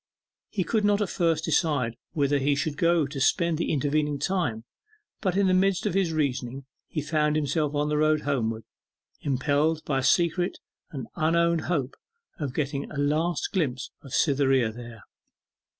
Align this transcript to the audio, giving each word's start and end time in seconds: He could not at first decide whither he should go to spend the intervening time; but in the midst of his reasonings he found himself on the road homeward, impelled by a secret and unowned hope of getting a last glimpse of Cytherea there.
He 0.49 0.63
could 0.63 0.83
not 0.83 0.99
at 0.99 1.11
first 1.11 1.45
decide 1.45 1.93
whither 2.13 2.39
he 2.39 2.55
should 2.55 2.75
go 2.75 3.05
to 3.05 3.21
spend 3.21 3.59
the 3.59 3.71
intervening 3.71 4.17
time; 4.17 4.63
but 5.21 5.37
in 5.37 5.45
the 5.45 5.53
midst 5.53 5.85
of 5.85 5.93
his 5.93 6.11
reasonings 6.11 6.63
he 6.87 7.03
found 7.03 7.35
himself 7.35 7.75
on 7.75 7.87
the 7.89 7.99
road 7.99 8.21
homeward, 8.21 8.63
impelled 9.21 9.85
by 9.85 9.99
a 9.99 10.03
secret 10.03 10.57
and 10.89 11.05
unowned 11.15 11.65
hope 11.65 11.93
of 12.39 12.55
getting 12.55 12.89
a 12.89 12.97
last 12.97 13.49
glimpse 13.51 13.91
of 14.01 14.11
Cytherea 14.15 14.71
there. 14.71 15.03